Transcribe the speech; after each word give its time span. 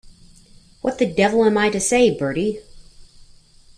What 0.81 0.97
the 0.97 1.05
devil 1.05 1.45
am 1.45 1.59
I 1.59 1.69
to 1.69 1.79
say, 1.79 2.09
Bertie? 2.09 2.59